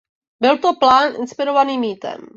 Byl 0.41 0.57
to 0.57 0.73
plán 0.73 1.15
inspirovaný 1.15 1.77
mýtem. 1.77 2.21